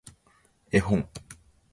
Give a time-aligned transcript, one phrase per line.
[0.71, 1.07] 絵本